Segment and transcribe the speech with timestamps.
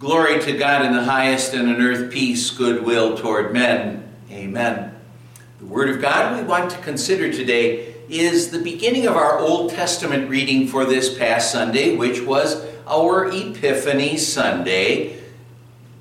[0.00, 4.10] Glory to God in the highest, and on earth peace, goodwill toward men.
[4.30, 4.96] Amen.
[5.58, 9.72] The Word of God we want to consider today is the beginning of our Old
[9.72, 15.20] Testament reading for this past Sunday, which was our Epiphany Sunday,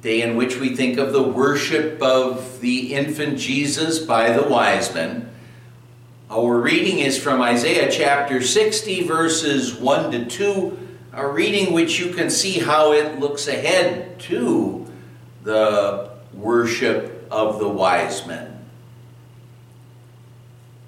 [0.00, 4.94] day in which we think of the worship of the infant Jesus by the wise
[4.94, 5.28] men.
[6.30, 10.87] Our reading is from Isaiah chapter 60, verses 1 to 2
[11.18, 14.86] a reading which you can see how it looks ahead to
[15.42, 18.64] the worship of the wise men.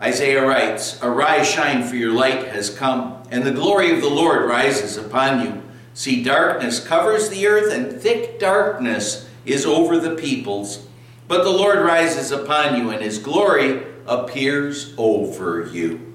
[0.00, 4.48] Isaiah writes, Arise, shine, for your light has come, and the glory of the Lord
[4.48, 5.62] rises upon you.
[5.94, 10.88] See, darkness covers the earth, and thick darkness is over the peoples.
[11.28, 16.14] But the Lord rises upon you, and his glory appears over you.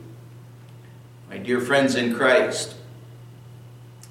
[1.30, 2.76] My dear friends in Christ,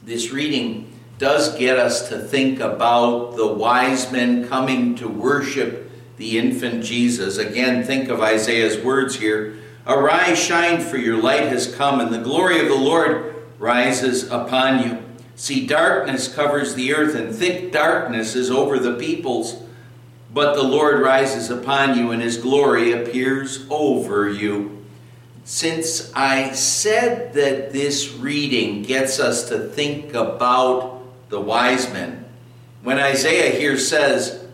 [0.02, 6.38] this reading does get us to think about the wise men coming to worship the
[6.38, 7.36] infant Jesus.
[7.36, 12.18] Again, think of Isaiah's words here Arise, shine, for your light has come, and the
[12.18, 15.02] glory of the Lord rises upon you.
[15.36, 19.62] See, darkness covers the earth, and thick darkness is over the peoples.
[20.32, 24.79] But the Lord rises upon you, and his glory appears over you.
[25.44, 32.24] Since I said that this reading gets us to think about the wise men,
[32.82, 34.44] when Isaiah here says,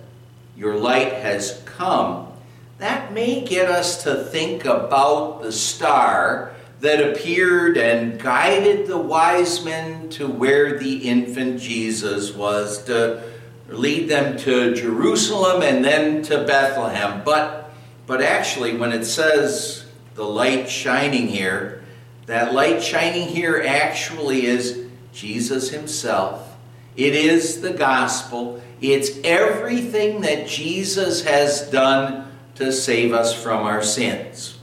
[0.56, 2.32] Your light has come,
[2.78, 9.64] that may get us to think about the star that appeared and guided the wise
[9.64, 13.22] men to where the infant Jesus was, to
[13.68, 17.22] lead them to Jerusalem and then to Bethlehem.
[17.24, 17.72] But,
[18.06, 19.85] but actually, when it says
[20.16, 21.82] the light shining here,
[22.24, 26.56] that light shining here actually is Jesus Himself.
[26.96, 28.62] It is the gospel.
[28.80, 34.58] It's everything that Jesus has done to save us from our sins.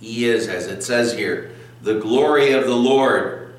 [0.00, 1.52] He is, as it says here,
[1.82, 3.54] the glory of the Lord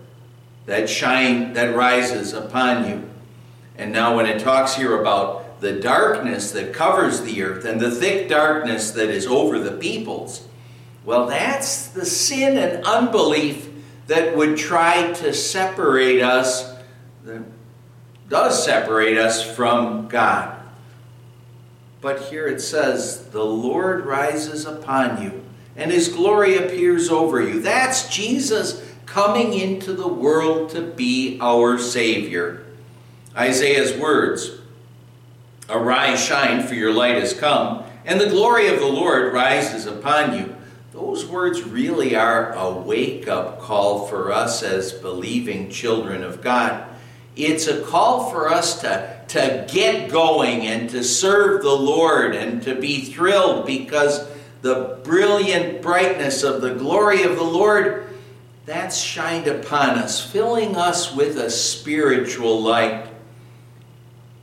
[0.66, 3.10] that shine that rises upon you.
[3.78, 7.92] And now when it talks here about the darkness that covers the earth and the
[7.92, 10.48] thick darkness that is over the peoples,
[11.06, 13.70] well, that's the sin and unbelief
[14.08, 16.74] that would try to separate us,
[17.24, 17.42] that
[18.30, 20.60] does separate us from God.
[22.02, 25.44] But here it says, The Lord rises upon you,
[25.76, 27.62] and his glory appears over you.
[27.62, 32.66] That's Jesus coming into the world to be our Savior.
[33.36, 34.60] Isaiah's words
[35.70, 40.38] Arise, shine, for your light has come, and the glory of the Lord rises upon
[40.38, 40.56] you.
[40.94, 46.88] Those words really are a wake up call for us as believing children of God.
[47.36, 52.62] It's a call for us to, to get going and to serve the Lord and
[52.62, 54.30] to be thrilled because
[54.62, 58.08] the brilliant brightness of the glory of the Lord
[58.68, 63.08] that's shined upon us, filling us with a spiritual light.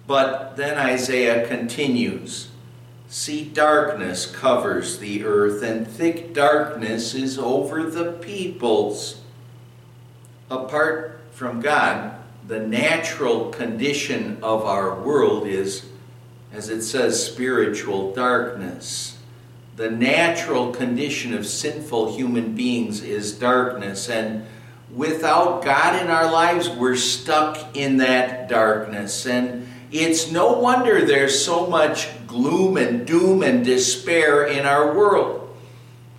[0.09, 2.50] But then Isaiah continues
[3.13, 9.21] See, darkness covers the earth, and thick darkness is over the peoples.
[10.49, 12.15] Apart from God,
[12.47, 15.87] the natural condition of our world is,
[16.53, 19.19] as it says, spiritual darkness.
[19.75, 24.47] The natural condition of sinful human beings is darkness, and
[24.95, 29.27] without God in our lives, we're stuck in that darkness.
[29.27, 35.57] And it's no wonder there's so much gloom and doom and despair in our world.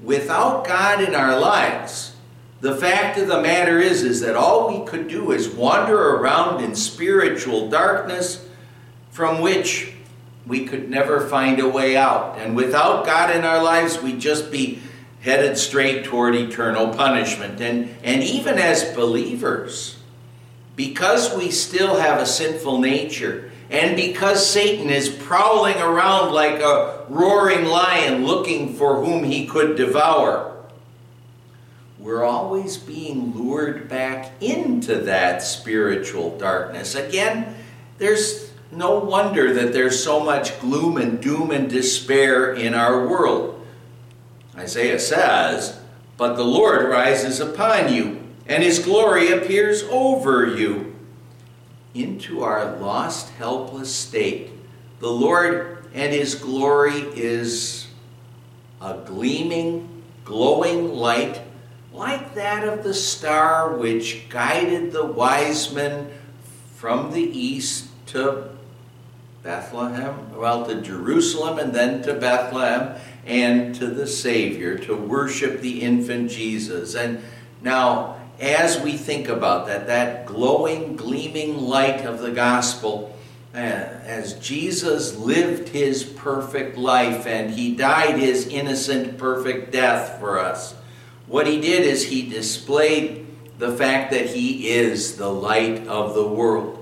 [0.01, 2.15] Without God in our lives,
[2.59, 6.63] the fact of the matter is, is that all we could do is wander around
[6.63, 8.47] in spiritual darkness
[9.09, 9.93] from which
[10.45, 12.37] we could never find a way out.
[12.39, 14.81] And without God in our lives, we'd just be
[15.21, 17.61] headed straight toward eternal punishment.
[17.61, 19.97] And, and even as believers,
[20.75, 27.05] because we still have a sinful nature, and because Satan is prowling around like a
[27.07, 30.47] roaring lion looking for whom he could devour,
[31.97, 36.95] we're always being lured back into that spiritual darkness.
[36.95, 37.55] Again,
[37.99, 43.60] there's no wonder that there's so much gloom and doom and despair in our world.
[44.55, 45.79] Isaiah says,
[46.17, 50.95] But the Lord rises upon you, and his glory appears over you
[51.93, 54.49] into our lost, helpless state.
[54.99, 57.87] The Lord and His glory is
[58.79, 61.41] a gleaming, glowing light
[61.93, 66.09] like that of the star which guided the wise men
[66.75, 68.49] from the east to
[69.43, 72.95] Bethlehem, well, to Jerusalem and then to Bethlehem
[73.25, 76.93] and to the Savior to worship the infant Jesus.
[76.95, 77.23] And
[77.61, 83.17] now, as we think about that, that glowing, gleaming light of the gospel,
[83.53, 90.39] uh, as Jesus lived his perfect life and he died his innocent, perfect death for
[90.39, 90.75] us,
[91.25, 93.25] what he did is he displayed
[93.57, 96.80] the fact that he is the light of the world.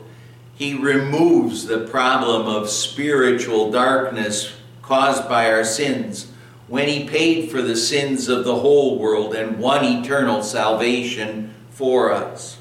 [0.60, 6.34] He removes the problem of spiritual darkness caused by our sins
[6.68, 12.12] when he paid for the sins of the whole world and won eternal salvation for
[12.12, 12.58] us.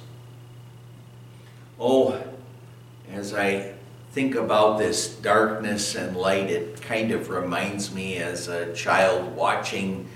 [1.81, 2.23] Oh,
[3.11, 3.75] as I
[4.13, 10.09] think about this darkness and light, it kind of reminds me as a child watching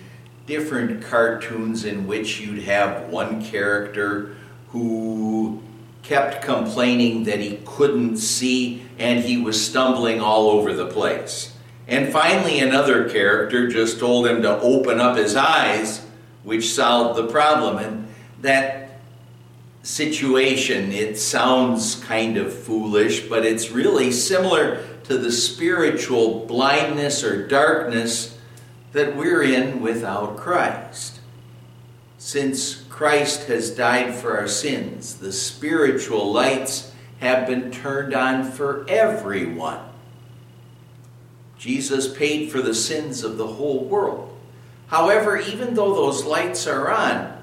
[0.46, 4.36] different cartoons in which you'd have one character
[4.68, 5.60] who
[6.02, 11.54] kept complaining that he couldn't see and he was stumbling all over the place.
[11.86, 16.04] And finally, another character just told him to open up his eyes,
[16.42, 17.78] which solved the problem.
[17.78, 18.08] And
[18.40, 19.00] that
[19.82, 27.46] situation, it sounds kind of foolish, but it's really similar to the spiritual blindness or
[27.46, 28.38] darkness
[28.92, 31.20] that we're in without Christ.
[32.18, 38.84] Since Christ has died for our sins, the spiritual lights have been turned on for
[38.86, 39.80] everyone.
[41.58, 44.38] Jesus paid for the sins of the whole world.
[44.88, 47.42] However, even though those lights are on,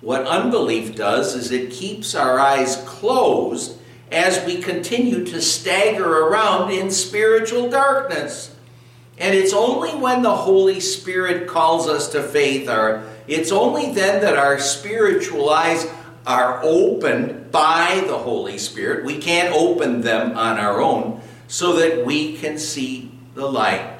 [0.00, 3.78] what unbelief does is it keeps our eyes closed
[4.10, 8.51] as we continue to stagger around in spiritual darkness.
[9.22, 14.20] And it's only when the Holy Spirit calls us to faith, or it's only then
[14.22, 15.86] that our spiritual eyes
[16.26, 19.04] are opened by the Holy Spirit.
[19.04, 23.96] We can't open them on our own so that we can see the light,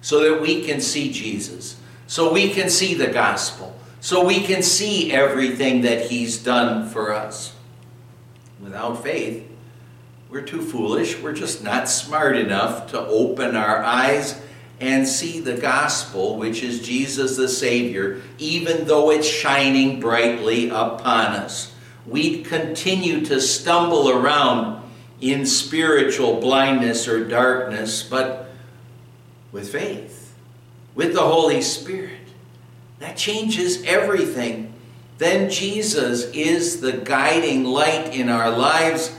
[0.00, 4.62] so that we can see Jesus, so we can see the gospel, so we can
[4.62, 7.52] see everything that He's done for us.
[8.60, 9.44] Without faith,
[10.30, 11.18] we're too foolish.
[11.18, 14.40] We're just not smart enough to open our eyes
[14.82, 21.26] and see the gospel, which is Jesus the Savior, even though it's shining brightly upon
[21.34, 21.72] us.
[22.04, 24.82] We'd continue to stumble around
[25.20, 28.50] in spiritual blindness or darkness, but
[29.52, 30.34] with faith,
[30.96, 32.18] with the Holy Spirit,
[32.98, 34.74] that changes everything.
[35.18, 39.16] Then Jesus is the guiding light in our lives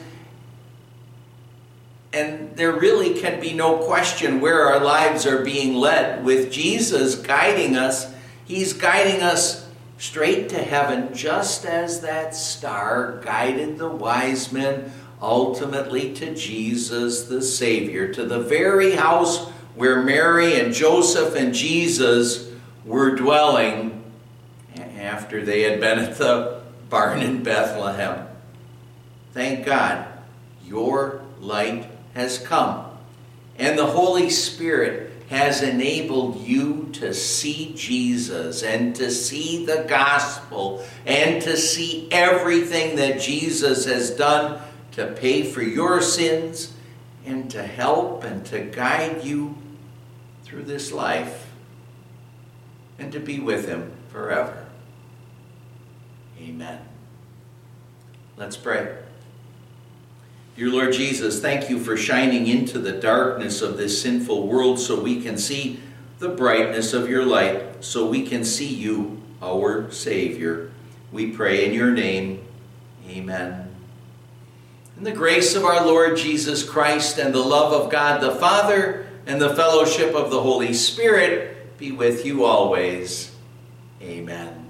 [2.14, 6.24] and there really can be no question where our lives are being led.
[6.24, 8.14] With Jesus guiding us,
[8.46, 9.68] He's guiding us
[9.98, 17.42] straight to heaven, just as that star guided the wise men ultimately to Jesus the
[17.42, 22.52] Savior, to the very house where Mary and Joseph and Jesus
[22.86, 24.04] were dwelling
[24.98, 28.28] after they had been at the barn in Bethlehem.
[29.34, 30.06] Thank God,
[30.66, 32.86] your light has come.
[33.58, 40.84] And the Holy Spirit has enabled you to see Jesus and to see the gospel
[41.06, 44.62] and to see everything that Jesus has done
[44.92, 46.74] to pay for your sins
[47.26, 49.56] and to help and to guide you
[50.44, 51.48] through this life
[53.00, 54.68] and to be with Him forever.
[56.40, 56.80] Amen.
[58.38, 59.03] Let's pray.
[60.56, 65.02] Dear Lord Jesus, thank you for shining into the darkness of this sinful world so
[65.02, 65.80] we can see
[66.20, 70.72] the brightness of your light, so we can see you, our Savior.
[71.12, 72.46] We pray in your name.
[73.10, 73.76] Amen.
[74.96, 79.08] In the grace of our Lord Jesus Christ and the love of God the Father
[79.26, 83.32] and the fellowship of the Holy Spirit be with you always.
[84.02, 84.63] Amen.